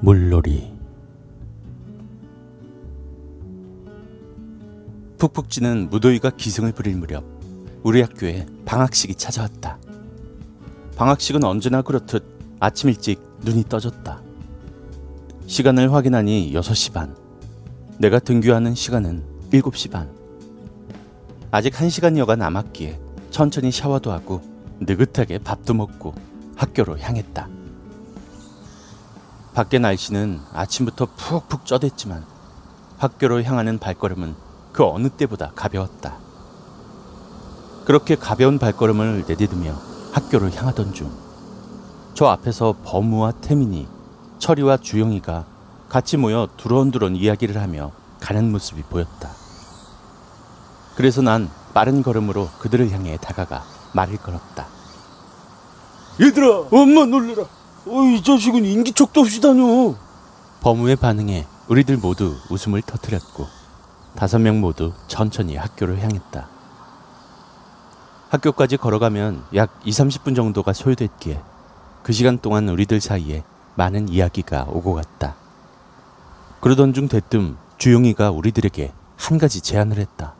[0.00, 0.72] 물놀이
[5.18, 7.24] 푹푹 찌는 무더위가 기승을 부릴 무렵
[7.82, 9.78] 우리 학교에 방학식이 찾아왔다.
[10.96, 12.24] 방학식은 언제나 그렇듯
[12.58, 14.22] 아침 일찍 눈이 떠졌다.
[15.46, 17.14] 시간을 확인하니 6시 반.
[17.98, 20.10] 내가 등교하는 시간은 7시 반.
[21.50, 24.42] 아직 1시간여가 남았기에 천천히 샤워도 하고
[24.80, 26.14] 느긋하게 밥도 먹고
[26.56, 27.48] 학교로 향했다.
[29.54, 32.24] 밖의 날씨는 아침부터 푹푹 쪄댔지만
[32.98, 34.34] 학교로 향하는 발걸음은
[34.72, 36.18] 그 어느 때보다 가벼웠다.
[37.86, 39.72] 그렇게 가벼운 발걸음을 내디디며
[40.12, 41.10] 학교를 향하던 중,
[42.12, 43.88] 저 앞에서 범우와 태민이,
[44.38, 45.46] 철이와 주영이가
[45.88, 49.37] 같이 모여 두런두런 이야기를 하며 가는 모습이 보였다.
[50.98, 54.66] 그래서 난 빠른 걸음으로 그들을 향해 다가가 말을 걸었다.
[56.20, 57.44] 얘들아, 엄마 놀래라.
[57.86, 59.94] 어, 이 자식은 인기척도 없이 다녀.
[60.60, 63.46] 범우의 반응에 우리들 모두 웃음을 터뜨렸고
[64.16, 66.48] 다섯 명 모두 천천히 학교를 향했다.
[68.30, 71.40] 학교까지 걸어가면 약 2, 30분 정도가 소요됐기에
[72.02, 73.44] 그 시간 동안 우리들 사이에
[73.76, 75.36] 많은 이야기가 오고 갔다.
[76.58, 80.34] 그러던 중 대뜸 주용이가 우리들에게 한 가지 제안을 했다.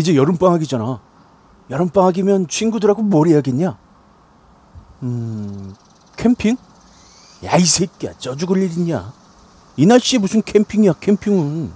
[0.00, 0.98] 야, 이제 여름방학이잖아.
[1.68, 3.76] 여름방학이면 친구들하고 뭘 해야겠냐?
[5.02, 5.74] 음,
[6.16, 6.56] 캠핑?
[7.44, 9.12] 야, 이 새끼야, 쪄 죽을 일 있냐?
[9.76, 11.70] 이 날씨에 무슨 캠핑이야, 캠핑은.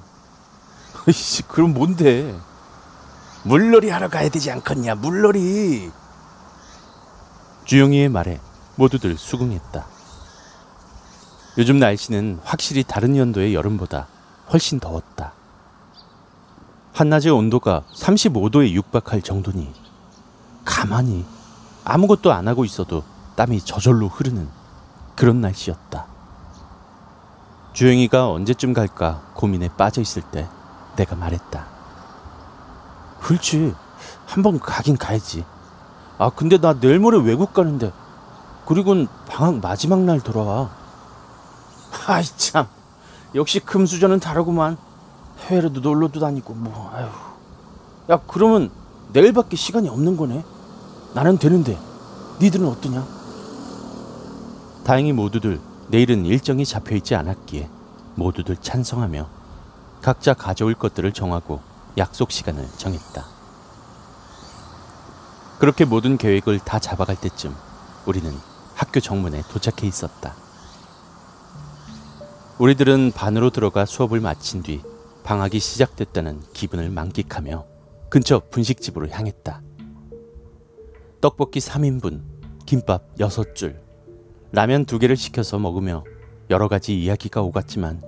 [1.07, 2.35] 이씨, 그럼 뭔데?
[3.43, 5.91] 물놀이 하러 가야 되지 않겠냐, 물놀이.
[7.67, 8.41] 주영이의 말에
[8.77, 9.87] 모두들 수긍했다.
[11.59, 14.09] 요즘 날씨는 확실히 다른 연도의 여름보다
[14.51, 15.34] 훨씬 더웠다.
[16.95, 19.69] 한낮의 온도가 35도에 육박할 정도니
[20.65, 21.25] 가만히
[21.85, 23.03] 아무것도 안 하고 있어도
[23.35, 24.49] 땀이 저절로 흐르는
[25.17, 26.07] 그런 날씨였다.
[27.73, 30.47] 주영이가 언제쯤 갈까 고민에 빠져 있을 때
[30.95, 31.67] 내가 말했다.
[33.23, 33.75] 그렇지.
[34.27, 35.45] 한번 가긴 가야지.
[36.19, 37.91] 아, 근데 나 내일 모레 외국 가는데.
[38.67, 40.71] 그리고는 방학 마지막 날 돌아와.
[42.07, 42.69] 아이, 참.
[43.35, 44.77] 역시 금수저는 다르구만.
[45.39, 47.09] 해외로도 놀러도 다니고, 뭐, 아휴.
[48.11, 48.71] 야, 그러면
[49.13, 50.45] 내일밖에 시간이 없는 거네.
[51.15, 51.79] 나는 되는데.
[52.41, 53.07] 니들은 어떠냐?
[54.85, 57.69] 다행히 모두들 내일은 일정이 잡혀 있지 않았기에
[58.17, 59.29] 모두들 찬성하며
[60.03, 61.61] 각자 가져올 것들을 정하고
[61.97, 63.25] 약속 시간을 정했다.
[65.59, 67.55] 그렇게 모든 계획을 다 잡아갈 때쯤
[68.05, 68.31] 우리는
[68.75, 70.35] 학교 정문에 도착해 있었다.
[72.59, 74.83] 우리들은 반으로 들어가 수업을 마친 뒤
[75.25, 77.65] 방학이 시작됐다는 기분을 만끽하며
[78.11, 79.63] 근처 분식집으로 향했다.
[81.23, 82.23] 떡볶이 3인분,
[82.67, 83.81] 김밥 6줄,
[84.53, 86.05] 라면 2개를 시켜서 먹으며
[86.51, 88.03] 여러 가지 이야기가 오갔지만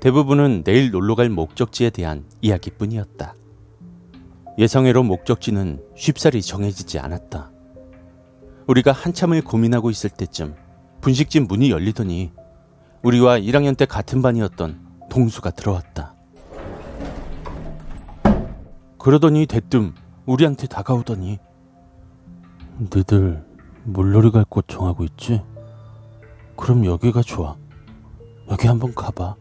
[0.00, 3.34] 대부분은 내일 놀러 갈 목적지에 대한 이야기뿐이었다.
[4.56, 7.52] 예상외로 목적지는 쉽사리 정해지지 않았다.
[8.66, 10.56] 우리가 한참을 고민하고 있을 때쯤
[11.02, 12.32] 분식집 문이 열리더니
[13.02, 16.19] 우리와 1학년 때 같은 반이었던 동수가 들어왔다.
[19.00, 19.94] 그러더니 대뜸
[20.26, 21.38] 우리한테 다가오더니
[22.90, 23.44] 너들
[23.84, 25.42] 물놀이 갈 곳 정하고 있지?
[26.56, 27.56] 그럼 여기가 좋아.
[28.50, 29.36] 여기 한번 가봐.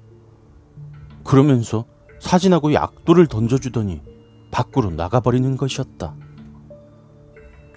[1.26, 1.86] 그러면서
[2.20, 4.02] 사진하고 약도를 던져주더니
[4.52, 6.16] 밖으로 나가버리는 것이었다.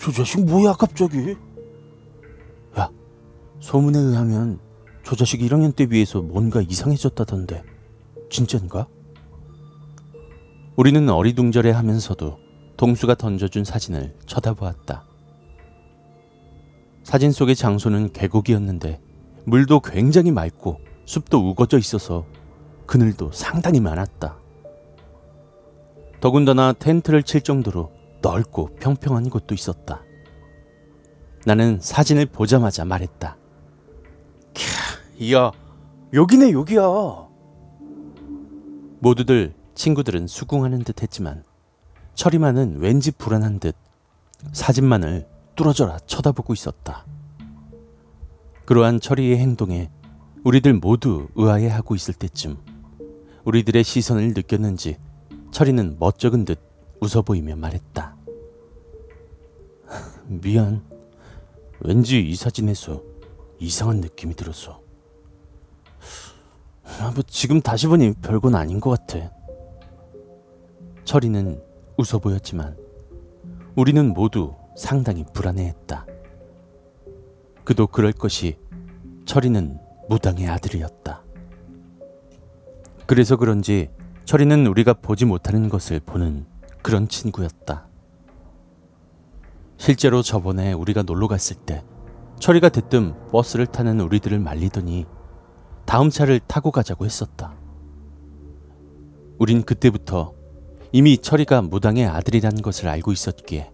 [0.01, 1.37] 저 자식 뭐야, 갑자기?
[2.79, 2.91] 야,
[3.61, 4.61] 소문에 의하면
[5.05, 7.65] 저 자식 1학년 때 비해서 뭔가 이상해졌다던데.
[8.31, 8.87] 진짠가?
[10.75, 12.39] 우리는 어리둥절해 하면서도
[12.79, 15.05] 동수가 던져준 사진을 쳐다보았다.
[17.03, 19.01] 사진 속의 장소는 계곡이었는데
[19.45, 22.25] 물도 굉장히 맑고 숲도 우거져 있어서
[22.87, 24.39] 그늘도 상당히 많았다.
[26.21, 27.91] 더군다나 텐트를 칠 정도로
[28.23, 30.03] 넓고 평평한 곳도 있었다.
[31.45, 33.37] 나는 사진을 보자마자 말했다.
[34.55, 35.51] 캬, 이야,
[36.15, 36.81] 여기네, 여기야.
[39.01, 39.53] 모두들
[39.83, 41.43] 친구들은 수긍하는 듯 했지만
[42.15, 43.75] 철이만은 왠지 불안한 듯
[44.53, 45.27] 사진만을
[45.57, 47.05] 뚫어져라 쳐다보고 있었다.
[48.65, 49.91] 그러한 철이의 행동에
[50.45, 52.59] 우리들 모두 의아해하고 있을 때쯤
[53.43, 54.99] 우리들의 시선을 느꼈는지
[55.51, 56.61] 철이는 멋쩍은 듯
[57.01, 58.17] 웃어 보이며 말했다.
[60.29, 60.85] 미안.
[61.81, 63.03] 왠지 이 사진에서
[63.59, 64.81] 이상한 느낌이 들어서.
[67.01, 69.42] 아, 뭐 지금 다시 보니 별건 아닌 것 같아.
[71.13, 71.61] 철이는
[71.99, 72.75] 웃어 보였지만
[73.77, 76.07] 우리는 모두 상당히 불안해했다.
[77.65, 78.57] 그도 그럴 것이
[79.27, 79.79] 철이는
[80.09, 81.23] 무당의 아들이었다.
[83.05, 83.91] 그래서 그런지
[84.25, 86.47] 철이는 우리가 보지 못하는 것을 보는
[86.81, 87.87] 그런 친구였다.
[89.77, 91.85] 실제로 저번에 우리가 놀러 갔을 때
[92.39, 95.05] 철이가 대뜸 버스를 타는 우리들을 말리더니
[95.85, 97.53] 다음 차를 타고 가자고 했었다.
[99.39, 100.41] 우린 그때부터
[100.95, 103.71] 이미 철이가 무당의 아들이라는 것을 알고 있었기에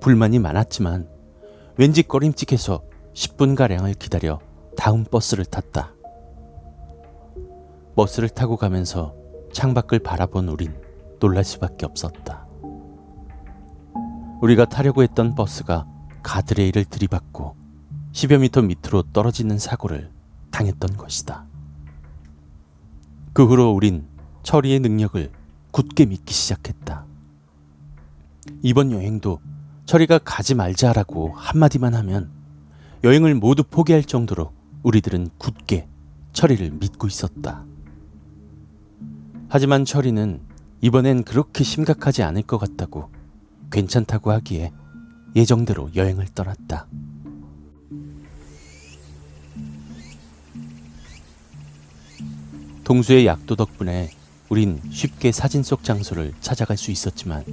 [0.00, 1.08] 불만이 많았지만
[1.78, 2.82] 왠지 꺼림칙해서
[3.14, 4.40] 10분가량을 기다려
[4.76, 5.94] 다음 버스를 탔다.
[7.96, 9.14] 버스를 타고 가면서
[9.54, 10.74] 창밖을 바라본 우린
[11.18, 12.46] 놀랄 수밖에 없었다.
[14.42, 15.86] 우리가 타려고 했던 버스가
[16.22, 17.56] 가드레일을 들이받고
[18.12, 20.10] 10여 미터 밑으로 떨어지는 사고를
[20.50, 21.46] 당했던 것이다.
[23.32, 24.06] 그 후로 우린
[24.42, 25.39] 철이의 능력을
[25.70, 27.04] 굳게 믿기 시작했다.
[28.62, 29.40] 이번 여행도
[29.86, 32.30] 철이가 가지 말자라고 한마디만 하면
[33.02, 34.52] 여행을 모두 포기할 정도로
[34.82, 35.88] 우리들은 굳게
[36.32, 37.64] 철이를 믿고 있었다.
[39.48, 40.40] 하지만 철이는
[40.80, 43.10] 이번엔 그렇게 심각하지 않을 것 같다고
[43.72, 44.72] 괜찮다고 하기에
[45.36, 46.86] 예정대로 여행을 떠났다.
[52.84, 54.10] 동수의 약도 덕분에
[54.50, 57.44] 우린 쉽게 사진 속 장소를 찾아갈 수 있었지만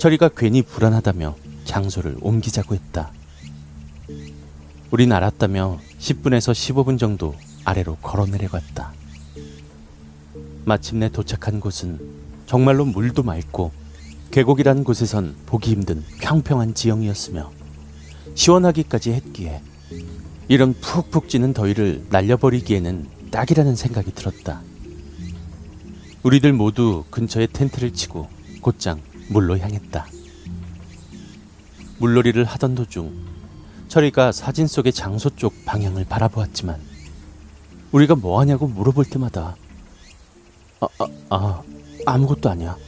[0.00, 1.36] 철이가 괜히 불안하다며
[1.66, 3.12] 장소를 옮기자고 했다.
[4.90, 7.34] 우린 알았다며 10분에서 15분 정도
[7.64, 8.94] 아래로 걸어 내려갔다.
[10.64, 11.98] 마침내 도착한 곳은
[12.46, 13.70] 정말로 물도 맑고
[14.30, 17.52] 계곡이란 곳에선 보기 힘든 평평한 지형이었으며
[18.34, 19.60] 시원하기까지 했기에
[20.48, 24.62] 이런 푹푹 찌는 더위를 날려버리기에는 딱이라는 생각이 들었다.
[26.24, 28.28] 우리들 모두 근처에 텐트를 치고
[28.62, 28.98] 곧장
[29.28, 30.06] 물로 향했다.
[31.98, 33.14] 물놀이를 하던 도중
[33.88, 36.80] 철이가 사진 속의 장소 쪽 방향을 바라보았지만
[37.92, 39.54] 우리가 뭐 하냐고 물어볼 때마다
[40.80, 41.62] 아, 아, 아
[42.06, 42.78] 아무것도 아니야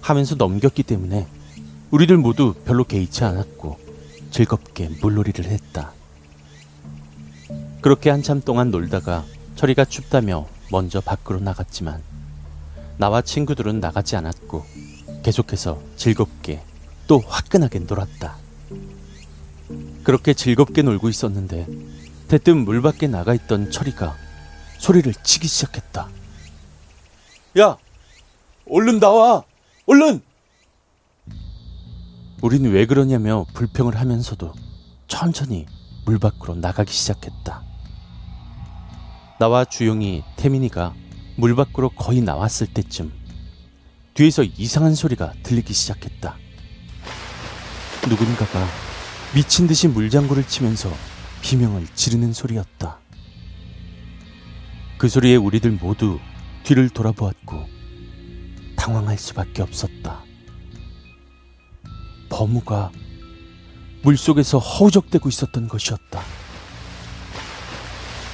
[0.00, 1.28] 하면서 넘겼기 때문에
[1.92, 3.78] 우리들 모두 별로 개의치 않았고
[4.32, 5.92] 즐겁게 물놀이를 했다.
[7.80, 9.24] 그렇게 한참 동안 놀다가
[9.54, 12.07] 철이가 춥다며 먼저 밖으로 나갔지만
[12.98, 14.64] 나와 친구들은 나가지 않았고
[15.22, 16.62] 계속해서 즐겁게
[17.06, 18.36] 또 화끈하게 놀았다.
[20.02, 21.66] 그렇게 즐겁게 놀고 있었는데
[22.26, 24.16] 대뜸 물 밖에 나가 있던 철이가
[24.78, 26.08] 소리를 치기 시작했다.
[27.60, 27.76] 야!
[28.68, 29.44] 얼른 나와!
[29.86, 30.20] 얼른!
[32.42, 34.52] 우린 왜 그러냐며 불평을 하면서도
[35.06, 35.66] 천천히
[36.04, 37.62] 물 밖으로 나가기 시작했다.
[39.38, 40.94] 나와 주영이, 태민이가
[41.38, 43.12] 물 밖으로 거의 나왔을 때쯤
[44.14, 46.36] 뒤에서 이상한 소리가 들리기 시작했다.
[48.08, 48.66] 누군가가
[49.32, 50.92] 미친 듯이 물장구를 치면서
[51.42, 52.98] 비명을 지르는 소리였다.
[54.98, 56.18] 그 소리에 우리들 모두
[56.64, 57.68] 뒤를 돌아보았고
[58.74, 60.24] 당황할 수밖에 없었다.
[62.30, 62.90] 버무가
[64.02, 66.20] 물속에서 허우적대고 있었던 것이었다.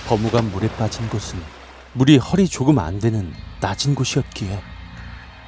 [0.06, 1.63] 버무가 물에 빠진 곳은
[1.94, 4.61] 물이 허리 조금 안 되는 낮은 곳이었기에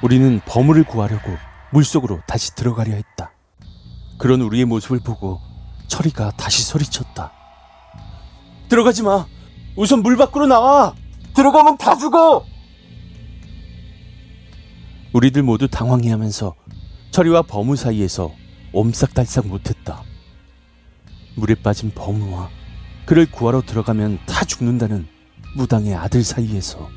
[0.01, 1.37] 우리는 버무를 구하려고
[1.71, 3.31] 물속으로 다시 들어가려 했다.
[4.17, 5.41] 그런 우리의 모습을 보고
[5.87, 7.33] 철이가 다시 소리쳤다.
[8.69, 9.25] 들어가지 마!
[9.75, 10.95] 우선 물 밖으로 나와!
[11.35, 12.45] 들어가면 다 죽어!
[15.13, 16.55] 우리들 모두 당황해 하면서
[17.11, 18.31] 철이와 버무 사이에서
[18.71, 20.03] 옴싹달싹 못했다.
[21.35, 22.49] 물에 빠진 버무와
[23.05, 25.07] 그를 구하러 들어가면 다 죽는다는
[25.55, 26.89] 무당의 아들 사이에서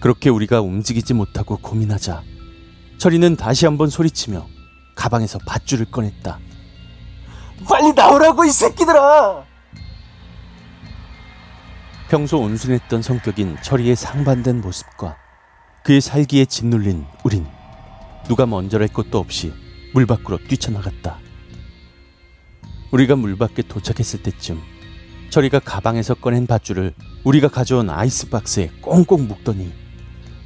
[0.00, 2.22] 그렇게 우리가 움직이지 못하고 고민하자
[2.98, 4.46] 철이는 다시 한번 소리치며
[4.94, 6.38] 가방에서 밧줄을 꺼냈다.
[7.68, 9.44] 빨리 나오라고 이 새끼들아!
[12.08, 15.16] 평소 온순했던 성격인 철이의 상반된 모습과
[15.84, 17.46] 그의 살기에 짓눌린 우린
[18.26, 19.52] 누가 먼저랄 것도 없이
[19.94, 21.18] 물 밖으로 뛰쳐나갔다.
[22.90, 24.60] 우리가 물 밖에 도착했을 때쯤
[25.30, 29.72] 철이가 가방에서 꺼낸 밧줄을 우리가 가져온 아이스박스에 꽁꽁 묶더니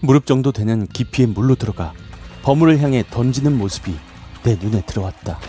[0.00, 1.94] 무릎 정도 되는 깊이의 물로 들어가
[2.42, 3.96] 버물을 향해 던지는 모습이
[4.42, 5.40] 내 눈에 들어왔다.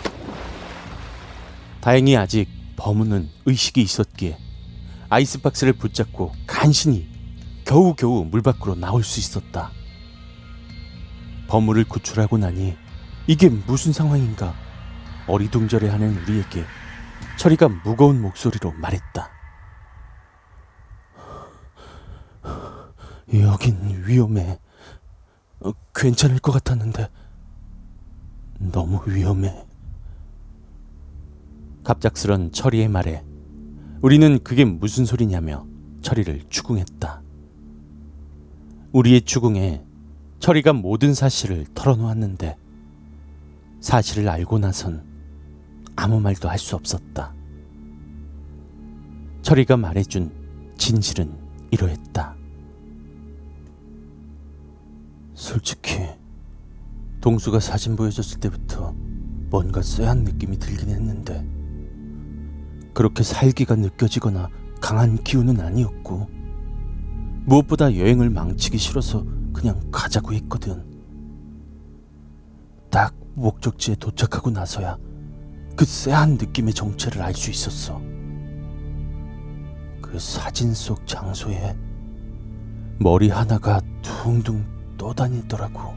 [1.82, 4.38] 다행히 아직 버무는 의식이 있었기에
[5.10, 7.06] 아이스박스를 붙잡고 간신히
[7.66, 9.70] 겨우겨우 물 밖으로 나올 수 있었다.
[11.48, 12.74] 버물을 구출하고 나니
[13.26, 14.54] 이게 무슨 상황인가
[15.26, 16.64] 어리둥절해하는 우리에게
[17.36, 19.30] 철이가 무거운 목소리로 말했다.
[23.34, 24.58] 여긴 위험해.
[25.60, 27.08] 어, 괜찮을 것 같았는데
[28.58, 29.66] 너무 위험해.
[31.84, 33.24] 갑작스런 철이의 말에
[34.02, 35.66] 우리는 그게 무슨 소리냐며
[36.02, 37.22] 철이를 추궁했다.
[38.92, 39.84] 우리의 추궁에
[40.38, 42.56] 철이가 모든 사실을 털어놓았는데
[43.80, 45.15] 사실을 알고 나선
[45.96, 47.34] 아무 말도 할 수 없었다.
[49.42, 50.30] 철이가 말해준
[50.76, 51.32] 진실은
[51.70, 52.36] 이러했다.
[55.34, 56.00] 솔직히
[57.20, 58.92] 동수가 사진 보여줬을 때부터
[59.50, 61.46] 뭔가 쎄한 느낌이 들긴 했는데
[62.92, 64.48] 그렇게 살기가 느껴지거나
[64.80, 66.28] 강한 기운은 아니었고
[67.44, 70.84] 무엇보다 여행을 망치기 싫어서 그냥 가자고 했거든.
[72.90, 74.98] 딱 목적지에 도착하고 나서야
[75.76, 78.00] 그 쎄한 느낌의 정체를 알 수 있었어.
[80.00, 81.76] 그 사진 속 장소에
[82.98, 84.64] 머리 하나가 둥둥
[84.96, 85.94] 떠다니더라고.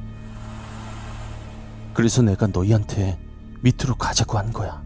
[1.93, 3.17] 그래서 내가 너희한테
[3.61, 4.83] 밑으로 가자고 한 거야.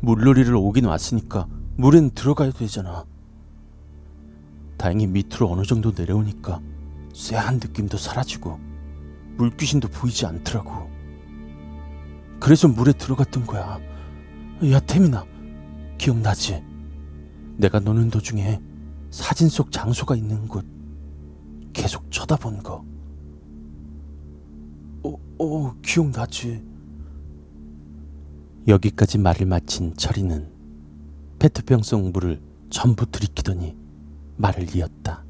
[0.00, 3.04] 물놀이를 오긴 왔으니까 물엔 들어가야 되잖아.
[4.76, 6.60] 다행히 밑으로 어느 정도 내려오니까
[7.12, 8.60] 쎄한 느낌도 사라지고
[9.36, 10.91] 물귀신도 보이지 않더라고.
[12.42, 13.78] 그래서 물에 들어갔던 거야.
[14.72, 15.24] 야, 태민아.
[15.96, 16.60] 기억나지?
[17.56, 18.60] 내가 노는 도중에
[19.10, 20.66] 사진 속 장소가 있는 곳
[21.72, 22.84] 계속 쳐다본 거.
[25.04, 26.64] 어, 어, 기억나지?
[28.66, 30.50] 여기까지 말을 마친 철이는
[31.38, 33.76] 페트병 속 물을 전부 들이키더니
[34.36, 35.24] 말을 이었다.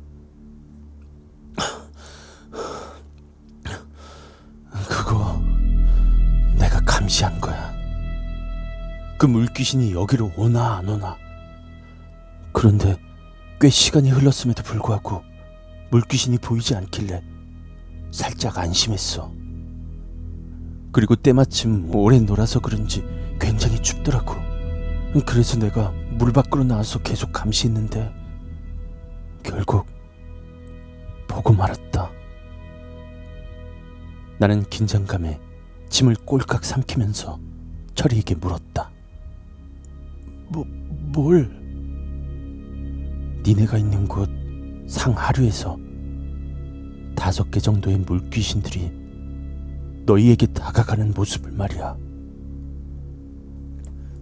[9.22, 11.16] 그 물귀신이 여기로 오나 안 오나.
[12.50, 12.96] 그런데
[13.60, 15.22] 꽤 시간이 흘렀음에도 불구하고
[15.92, 17.22] 물귀신이 보이지 않길래
[18.10, 19.32] 살짝 안심했어.
[20.90, 23.06] 그리고 때마침 오래 놀아서 그런지
[23.40, 24.34] 굉장히 춥더라고.
[25.24, 28.12] 그래서 내가 물 밖으로 나와서 계속 감시했는데
[29.44, 29.86] 결국
[31.28, 32.10] 보고 말았다.
[34.38, 35.38] 나는 긴장감에
[35.90, 37.38] 침을 꼴깍 삼키면서
[37.94, 38.91] 철이에게 물었다.
[40.52, 41.50] 뭐, 뭘?
[43.44, 44.28] 니네가 있는 곳
[44.86, 45.78] 상하류에서
[47.16, 48.92] 다섯 개 정도의 물귀신들이
[50.06, 51.96] 너희에게 다가가는 모습을 말이야.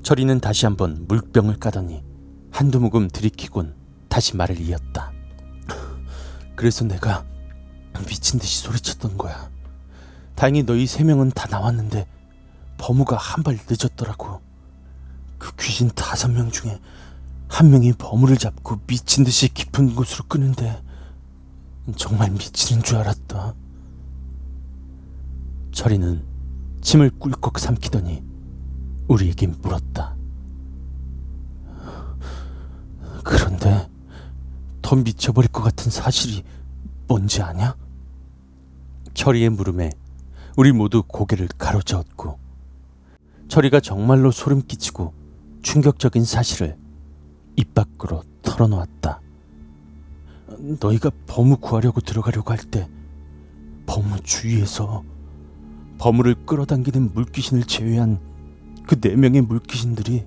[0.03, 2.03] 철이는 다시 한번 물병을 까더니
[2.51, 3.75] 한두 모금 들이키곤
[4.09, 5.13] 다시 말을 이었다.
[6.57, 7.25] 그래서 내가
[8.07, 9.51] 미친 듯이 소리쳤던 거야.
[10.35, 12.07] 다행히 너희 세 명은 다 나왔는데
[12.79, 14.41] 버무가 한 발 늦었더라고.
[15.40, 16.78] 그 귀신 다섯 명 중에
[17.49, 20.80] 한 명이 버무를 잡고 미친 듯이 깊은 곳으로 끄는데
[21.97, 23.54] 정말 미치는 줄 알았다.
[25.73, 26.23] 철이는
[26.82, 28.23] 침을 꿀꺽 삼키더니
[29.09, 30.14] 우리에게 물었다.
[33.25, 33.88] 그런데
[34.82, 36.44] 더 미쳐버릴 것 같은 사실이
[37.09, 37.76] 뭔지 아냐?
[39.14, 39.90] 철이의 물음에
[40.56, 42.38] 우리 모두 고개를 가로저었고
[43.49, 45.20] 철이가 정말로 소름 끼치고
[45.62, 46.76] 충격적인 사실을
[47.57, 49.21] 입 밖으로 털어놓았다.
[50.81, 52.88] 너희가 버무 구하려고 들어가려고 할때
[53.87, 55.05] 버무 주위에서
[55.99, 58.19] 버무를 끌어당기는 물귀신을 제외한
[58.87, 60.25] 그 네 명의 물귀신들이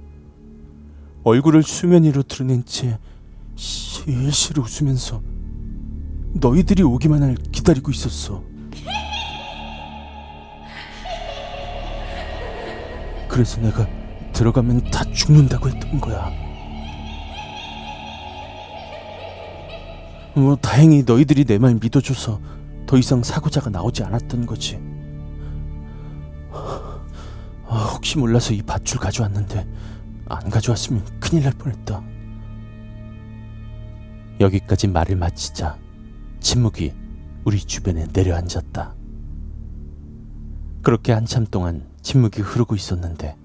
[1.23, 2.97] 얼굴을 수면 위로 드러낸 채
[3.55, 5.21] 실실 웃으면서
[6.33, 8.43] 너희들이 오기만을 기다리고 있었어.
[13.27, 13.87] 그래서 내가
[14.33, 16.31] 들어가면 다 죽는다고 했던 거야.
[20.35, 22.39] 뭐 다행히 너희들이 내 말 믿어줘서
[22.87, 24.79] 더 이상 사고자가 나오지 않았던 거지.
[26.51, 29.67] 아, 혹시 몰라서 이 밧줄 가져왔는데
[30.29, 32.03] 안 가져왔으면 큰일 날 뻔했다.
[34.39, 35.77] 여기까지 말을 마치자
[36.39, 36.93] 침묵이
[37.45, 38.95] 우리 주변에 내려앉았다.
[40.81, 43.35] 그렇게 한참 동안 침묵이 흐르고 있었는데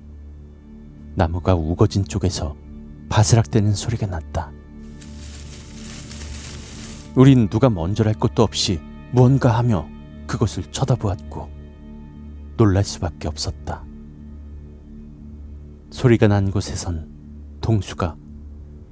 [1.19, 2.57] 나무가 우거진 쪽에서
[3.09, 4.53] 바스락대는 소리가 났다.
[7.17, 9.89] 우린 누가 먼저랄 것도 없이 무언가 하며
[10.29, 11.49] 그것을 쳐다보았고
[12.57, 13.85] 놀랄 수밖에 없었다.
[15.91, 17.09] 소리가 난 곳에선
[17.63, 18.15] 동수가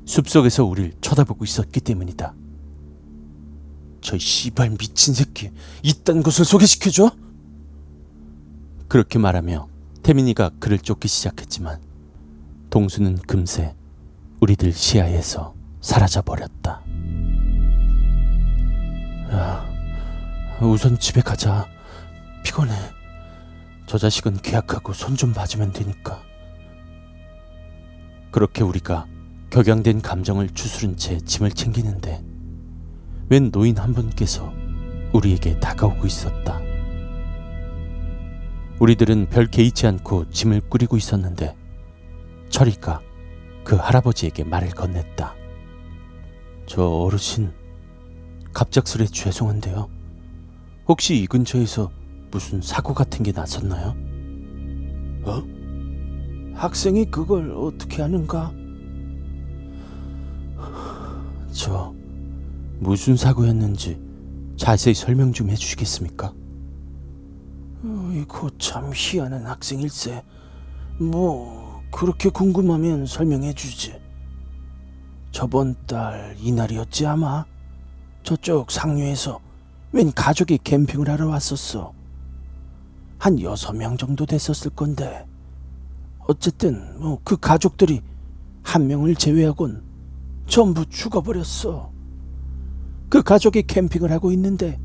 [0.05, 2.35] 숲속에서 우릴 쳐다보고 있었기 때문이다.
[4.01, 5.53] 저 씨발 미친 새끼
[5.85, 7.13] 이딴 것을 소개시켜줘?
[8.89, 9.69] 그렇게 말하며
[10.03, 11.87] 태민이가 그를 쫓기 시작했지만
[12.77, 13.75] 동수는 금세
[14.41, 16.83] 우리들 시야에서 사라져 버렸다.
[20.61, 21.67] 우선 집에 가자.
[22.45, 22.75] 피곤해.
[23.87, 26.21] 저 자식은 계약하고 손 좀 봐주면 되니까.
[28.31, 29.07] 그렇게 우리가
[29.49, 32.23] 격양된 감정을 추스른 채 짐을 챙기는데
[33.31, 34.53] 웬 노인 한 분께서
[35.15, 36.61] 우리에게 다가오고 있었다.
[38.81, 41.57] 우리들은 별 개의치 않고 짐을 꾸리고 있었는데
[42.57, 43.03] 철이가
[43.65, 45.35] 그 할아버지에게 말을 건넸다.
[46.65, 47.53] 저 어르신
[48.55, 49.91] 갑작스레 죄송한데요.
[50.89, 51.91] 혹시 이 근처에서
[52.31, 53.95] 무슨 사고 같은 게 났었나요?
[55.25, 55.43] 어?
[56.55, 58.51] 학생이 그걸 어떻게 아는가?
[61.53, 61.95] 저
[62.79, 64.01] 무슨 사고였는지
[64.57, 66.33] 자세히 설명 좀 해주시겠습니까?
[68.15, 70.25] 이거 참 희한한 학생일세.
[70.99, 71.66] 뭐
[71.97, 73.99] 그렇게 궁금하면 설명해 주지.
[75.31, 77.47] 저번 달 이날이었지 아마.
[78.23, 79.41] 저쪽 상류에서
[79.93, 81.95] 웬 가족이 캠핑을 하러 왔었어.
[83.17, 85.27] 한 여섯 명 정도 됐었을 건데.
[86.29, 88.03] 어쨌든 뭐 그 가족들이
[88.63, 89.83] 한 명을 제외하곤
[90.47, 91.91] 전부 죽어버렸어.
[93.09, 94.79] 그 가족이 캠핑을 하고 있는데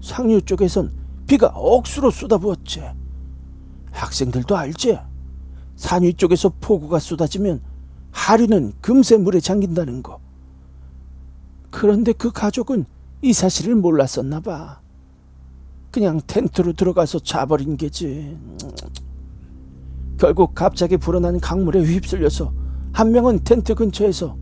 [0.00, 0.94] 상류 쪽에선
[1.26, 2.82] 비가 억수로 쏟아부었지.
[3.92, 4.98] 학생들도 알지?
[5.76, 7.60] 산 위쪽에서 폭우가 쏟아지면
[8.12, 10.20] 하류는 금세 물에 잠긴다는 거.
[11.70, 12.84] 그런데 그 가족은
[13.22, 14.80] 이 사실을 몰랐었나 봐.
[15.90, 18.38] 그냥 텐트로 들어가서 자버린 게지.
[20.18, 22.52] 결국 갑자기 불어난 강물에 휩쓸려서
[22.92, 24.36] 한 명은 텐트 근처에서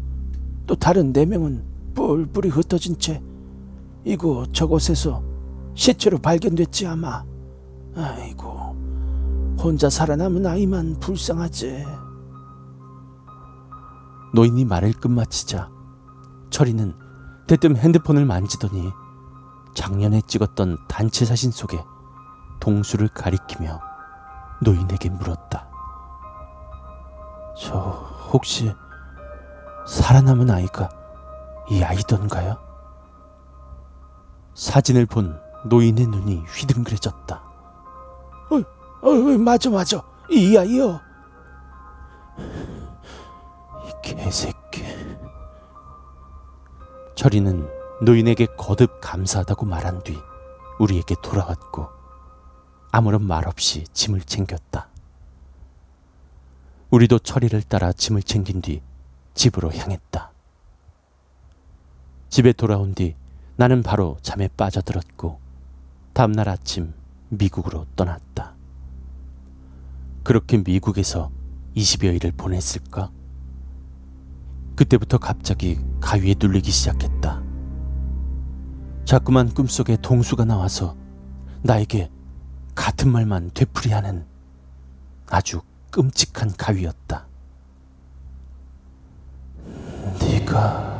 [0.67, 1.63] 또 다른 네 명은
[1.95, 3.23] 뿔뿔이 흩어진 채
[4.05, 5.23] 이곳 저곳에서
[5.75, 7.25] 시체로 발견됐지 아마.
[7.95, 8.72] 아이고
[9.59, 11.87] 혼자 살아남은 아이만 불쌍하지.
[14.35, 15.71] 노인이 말을 끝마치자
[16.51, 16.95] 철이는
[17.47, 18.91] 대뜸 핸드폰을 만지더니
[19.75, 21.85] 작년에 찍었던 단체 사진 속에
[22.61, 23.81] 동수를 가리키며
[24.63, 25.69] 노인에게 물었다.
[27.59, 27.79] 저
[28.33, 28.73] 혹시
[29.87, 30.89] 살아남은 아이가
[31.71, 32.57] 이 아이던가요?
[34.55, 37.35] 사진을 본 노인의 눈이 휘둥그레졌다.
[38.51, 40.01] 어, 어, 맞아, 맞아.
[40.31, 41.01] 이 아이요.
[42.39, 44.85] 이 개새끼.
[47.17, 47.69] 철이는
[48.01, 50.17] 노인에게 거듭 감사하다고 말한 뒤
[50.79, 51.89] 우리에게 돌아왔고
[52.93, 54.89] 아무런 말 없이 짐을 챙겼다.
[56.91, 58.83] 우리도 철이를 따라 짐을 챙긴 뒤
[59.35, 60.31] 집으로 향했다.
[62.29, 63.17] 집에 돌아온 뒤
[63.57, 65.41] 나는 바로 잠에 빠져들었고
[66.13, 66.95] 다음날 아침
[67.31, 68.52] 미국으로 떠났다.
[70.25, 71.31] 그렇게 미국에서
[71.77, 73.11] 20여일을 보냈을까?
[74.77, 77.43] 그때부터 갑자기 가위에 눌리기 시작했다.
[79.05, 80.97] 자꾸만 꿈속에 동수가 나와서
[81.63, 82.11] 나에게
[82.75, 84.25] 같은 말만 되풀이하는
[85.29, 87.27] 아주 끔찍한 가위였다.
[90.21, 90.93] 네가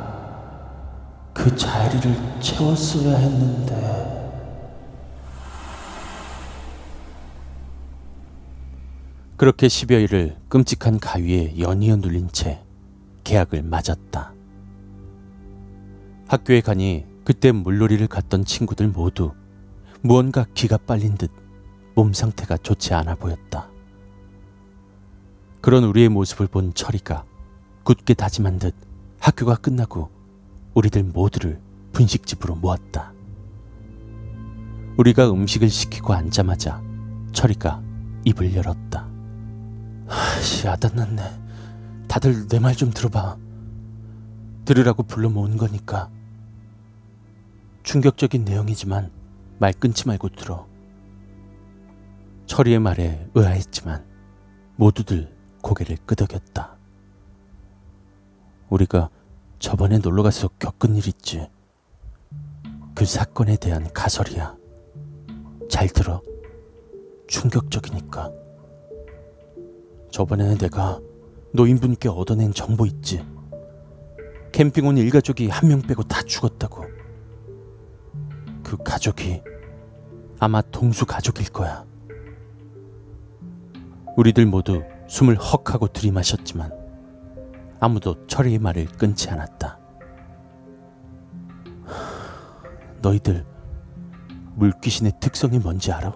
[1.33, 4.12] 그 자리를 채웠어야 했는데.
[9.43, 12.63] 그렇게 10여일을 끔찍한 가위에 연이어 눌린 채
[13.25, 14.33] 계약을 맞았다.
[16.29, 19.33] 학교에 가니 그때 물놀이를 갔던 친구들 모두
[19.99, 21.29] 무언가 기가 빨린 듯
[21.93, 23.69] 몸 상태가 좋지 않아 보였다.
[25.59, 27.25] 그런 우리의 모습을 본 철이가
[27.83, 28.73] 굳게 다짐한 듯
[29.19, 30.09] 학교가 끝나고
[30.73, 31.59] 우리들 모두를
[31.91, 33.11] 분식집으로 모았다.
[34.95, 36.81] 우리가 음식을 시키고 앉자마자
[37.33, 37.83] 철이가
[38.23, 39.11] 입을 열었다.
[40.07, 41.21] 아씨, 아단났네.
[42.07, 43.37] 다들 내 말 좀 들어봐.
[44.65, 46.09] 들으라고 불러 모은 거니까.
[47.83, 49.11] 충격적인 내용이지만
[49.59, 50.67] 말 끊지 말고 들어.
[52.45, 54.05] 철이의 말에 의아했지만
[54.75, 56.77] 모두들 고개를 끄덕였다.
[58.69, 59.09] 우리가
[59.59, 61.47] 저번에 놀러 가서 겪은 일 있지.
[62.95, 64.55] 그 사건에 대한 가설이야.
[65.69, 66.21] 잘 들어.
[67.27, 68.31] 충격적이니까.
[70.13, 70.99] 저번에 내가
[71.53, 73.25] 노인분께 얻어낸 정보 있지.
[74.51, 76.85] 캠핑 온 일가족이 한 명 빼고 다 죽었다고.
[78.63, 79.41] 그 가족이
[80.39, 81.83] 아마 동수 가족일 거야.
[84.15, 86.71] 우리들 모두 숨을 헉 하고 들이마셨지만
[87.79, 89.79] 아무도 철이의 말을 끊지 않았다.
[93.01, 93.43] 너희들
[94.57, 96.15] 물귀신의 특성이 뭔지 알아?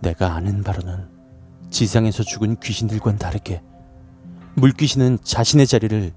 [0.00, 1.19] 내가 아는 바로는
[1.70, 3.62] 지상에서 죽은 귀신들과는 다르게
[4.56, 6.12] 물귀신은 자신의 자리를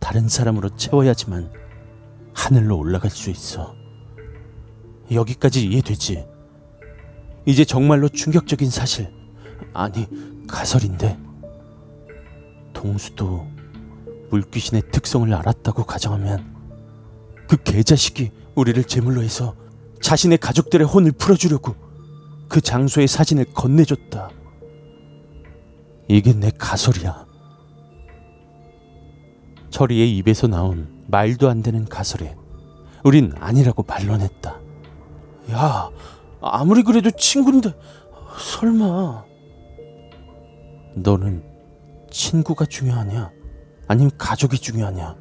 [0.00, 1.52] 다른 사람으로 채워야지만
[2.34, 3.74] 하늘로 올라갈 수 있어.
[5.10, 6.26] 여기까지 이해되지.
[7.46, 9.12] 이제 정말로 충격적인 사실,
[9.72, 10.06] 아니,
[10.48, 11.18] 가설인데.
[12.72, 13.46] 동수도
[14.30, 16.54] 물귀신의 특성을 알았다고 가정하면
[17.48, 19.54] 그 개자식이 우리를 제물로 해서
[20.02, 21.76] 자신의 가족들의 혼을 풀어주려고
[22.48, 24.30] 그 장소의 사진을 건네줬다.
[26.08, 27.26] 이게 내 가설이야.
[29.70, 32.36] 철이의 입에서 나온 말도 안 되는 가설에
[33.02, 34.60] 우린 아니라고 반론했다.
[35.52, 35.90] 야,
[36.40, 37.74] 아무리 그래도 친구인데
[38.38, 39.24] 설마
[40.94, 41.44] 너는
[42.10, 43.32] 친구가 중요하냐?
[43.88, 45.16] 아니면 가족이 중요하냐?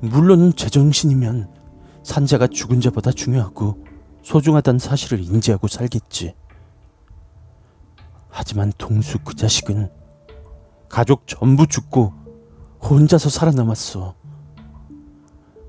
[0.00, 1.54] 물론 제정신이면
[2.02, 3.84] 산자가 죽은 자보다 중요하고
[4.22, 6.34] 소중하다는 사실을 인지하고 살겠지.
[8.38, 9.90] 하지만 동수 그 자식은
[10.88, 12.12] 가족 전부 죽고
[12.80, 14.14] 혼자서 살아남았어.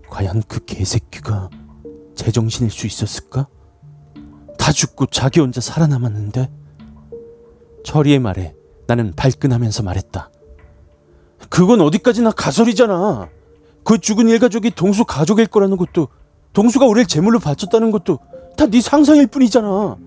[0.07, 1.49] 과연 그 개새끼가
[2.13, 3.47] 제정신일 수 있었을까?
[4.59, 6.51] 다 죽고 자기 혼자 살아남았는데?
[7.83, 8.53] 철이의 말에
[8.85, 10.29] 나는 발끈하면서 말했다.
[11.49, 13.29] 그건 어디까지나 가설이잖아.
[13.83, 16.09] 그 죽은 일가족이 동수 가족일 거라는 것도
[16.53, 18.19] 동수가 우리를 제물로 바쳤다는 것도
[18.55, 19.97] 다 네 상상일 뿐이잖아.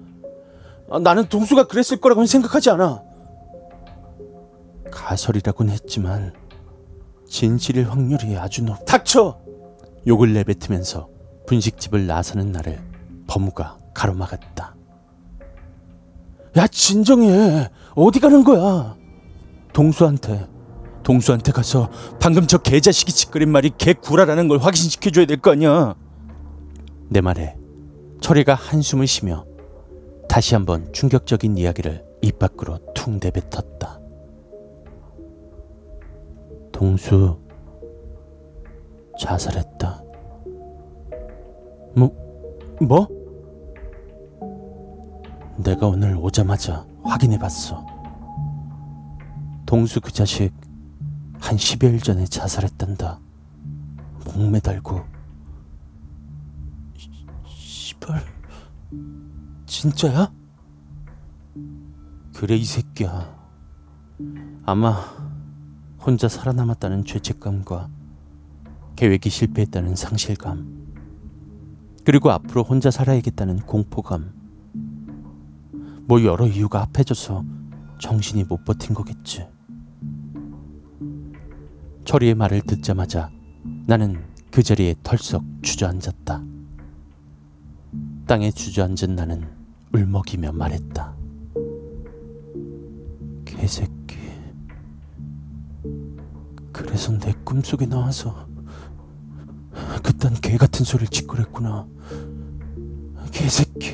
[0.93, 3.03] 아, 나는 동수가 그랬을 거라고는 생각하지 않아.
[4.91, 6.35] 가설이라곤 했지만
[7.27, 8.85] 진실일 확률이 아주 높.
[8.85, 9.41] 닥쳐!
[10.07, 11.09] 욕을 내뱉으면서
[11.47, 12.79] 분식집을 나서는 나를
[13.27, 14.75] 범우가 가로막았다.
[16.59, 17.71] 야 진정해.
[17.95, 18.95] 어디 가는 거야?
[19.73, 20.47] 동수한테
[21.03, 21.89] 동수한테 가서
[22.21, 25.95] 방금 저 개자식이 짓거린 말이 개구라라는 걸 확신시켜줘야 될 거 아니야.
[27.09, 27.57] 내 말에
[28.21, 29.47] 철이가 한숨을 쉬며
[30.33, 34.01] 다시 한번 충격적인 이야기를 입 밖으로 퉁 내뱉었다.
[36.73, 37.39] 동수
[39.21, 40.03] 자살했다.
[41.95, 42.11] 뭐?
[42.81, 43.07] 뭐?
[45.63, 47.85] 내가 오늘 오자마자 확인해 봤어.
[49.67, 50.51] 동수 그 자식
[51.41, 53.21] 한 10여일 전에 자살했단다.
[54.35, 54.99] 목 매달고.
[56.97, 57.11] 시-
[57.45, 58.23] 시발.
[59.83, 60.33] 진짜야?
[62.37, 63.37] 그래, 이 새끼야.
[64.65, 64.93] 아마
[65.99, 67.91] 혼자 살아남았다는 죄책감과
[68.95, 70.87] 계획이 실패했다는 상실감.
[72.05, 74.33] 그리고 앞으로 혼자 살아야겠다는 공포감.
[76.07, 77.45] 뭐 여러 이유가 합해져서
[77.99, 79.49] 정신이 못 버틴 거겠지.
[82.05, 83.33] 철이의 말을 듣자마자
[83.89, 86.45] 나는 그 자리에 털썩 주저앉았다.
[88.29, 89.62] 땅에 주저앉은 나는
[89.93, 91.15] 울먹이며 말했다.
[93.45, 94.17] 개새끼.
[96.73, 98.47] 그래서 내 꿈속에 나와서
[100.03, 101.87] 그딴 개 같은 소리를 짓거렸구나.
[103.31, 103.93] 개새끼.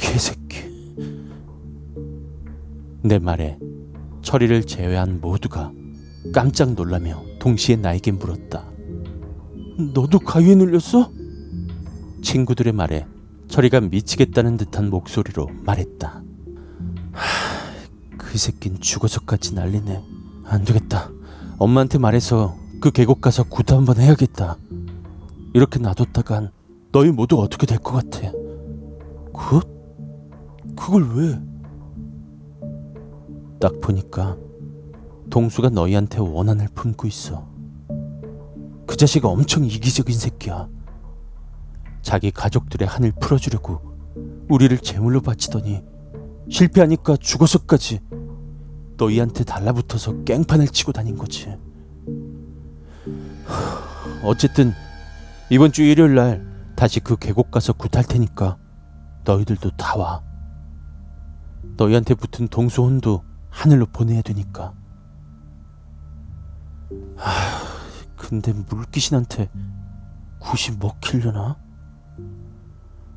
[0.00, 0.40] 개새끼.
[3.02, 3.58] 내 말에
[4.22, 5.72] 철이를 제외한 모두가
[6.34, 8.64] 깜짝 놀라며 동시에 나에게 물었다.
[9.94, 11.10] 너도 가위에 눌렸어?
[12.22, 13.06] 친구들의 말에
[13.50, 16.22] 철이가 미치겠다는 듯한 목소리로 말했다.
[17.12, 20.02] 하, 그 새낀 죽어서까지 난리네.
[20.44, 21.10] 안 되겠다.
[21.58, 24.56] 엄마한테 말해서 그 계곡 가서 굿 한번 해야겠다.
[25.52, 26.50] 이렇게 놔뒀다간
[26.92, 28.30] 너희 모두 어떻게 될 것 같아?
[29.32, 29.66] 굿?
[30.76, 31.40] 그걸 왜?
[33.60, 34.36] 딱 보니까
[35.28, 37.46] 동수가 너희한테 원한을 품고 있어.
[38.86, 40.68] 그 자식이 엄청 이기적인 새끼야.
[42.02, 43.80] 자기 가족들의 한을 풀어주려고
[44.48, 45.82] 우리를 제물로 바치더니
[46.48, 48.00] 실패하니까 죽어서까지
[48.96, 51.48] 너희한테 달라붙어서 깽판을 치고 다닌 거지.
[53.44, 54.72] 하, 어쨌든
[55.50, 58.58] 이번 주 일요일 날 다시 그 계곡 가서 굿할 테니까
[59.24, 60.22] 너희들도 다 와.
[61.76, 64.74] 너희한테 붙은 동수 혼도 하늘로 보내야 되니까.
[67.16, 67.60] 아,
[68.16, 69.50] 근데 물귀신한테
[70.40, 71.58] 굿이 먹히려나?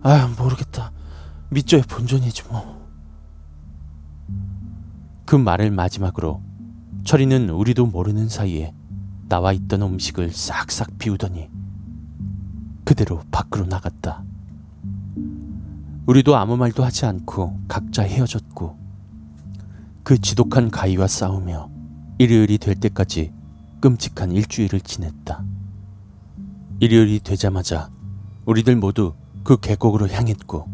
[0.06, 0.92] 아, 모르겠다.
[1.50, 2.84] 밑져야 본전이지 뭐.
[5.26, 6.42] 그 말을 마지막으로
[7.06, 8.74] 철이는 우리도 모르는 사이에
[9.30, 11.50] 나와 있던 음식을 싹싹 비우더니
[12.84, 14.26] 그대로 밖으로 나갔다.
[16.06, 18.78] 우리도 아무 말도 하지 않고 각자 헤어졌고
[20.04, 21.70] 그 지독한 가위와 싸우며
[22.18, 23.32] 일요일이 될 때까지
[23.80, 25.46] 끔찍한 일주일을 지냈다.
[26.82, 27.90] 일요일이 되자마자
[28.46, 30.68] 우리들 모두 그 계곡으로 향했고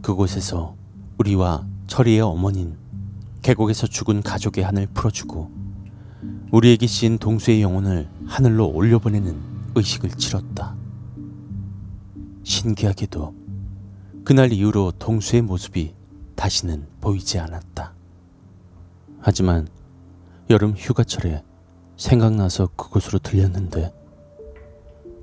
[0.00, 0.76] 그곳에서
[1.18, 2.76] 우리와 철이의 어머닌
[3.42, 5.50] 계곡에서 죽은 가족의 한을 풀어주고
[6.52, 10.76] 우리에게 씌인 동수의 영혼을 하늘로 올려보내는 의식을 치렀다.
[12.44, 13.34] 신기하게도
[14.24, 15.94] 그날 이후로 동수의 모습이
[16.36, 17.92] 다시는 보이지 않았다.
[19.20, 19.68] 하지만
[20.48, 21.42] 여름 휴가철에
[21.96, 23.92] 생각나서 그곳으로 들렸는데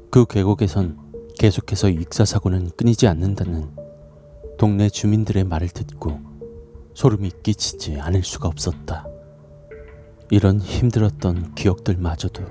[0.09, 1.00] 그 계곡에선
[1.37, 3.75] 계속해서 익사 사고는 끊이지 않는다는
[4.57, 6.19] 동네 주민들의 말을 듣고
[6.93, 9.07] 소름이 끼치지 않을 수가 없었다.
[10.29, 12.43] 이런 힘들었던 기억들마저도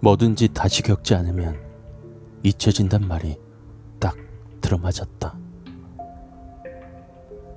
[0.00, 1.58] 뭐든지 다시 겪지 않으면
[2.42, 3.36] 잊혀진단 말이
[3.98, 4.16] 딱
[4.60, 5.38] 들어맞았다.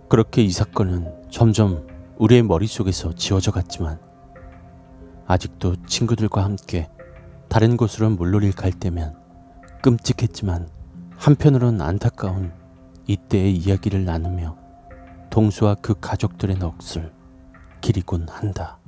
[0.10, 4.00] 그렇게 이 사건은 점점 우리의 머릿속에서 지워져 갔지만
[5.26, 6.90] 아직도 친구들과 함께
[7.50, 9.23] 다른 곳으로 물놀이를 갈 때면
[9.84, 10.70] 끔찍했지만
[11.18, 12.54] 한편으론 안타까운
[13.06, 14.56] 이때의 이야기를 나누며
[15.30, 17.12] 동수와 그 가족들의 넋을
[17.82, 18.80] 기리곤 한다.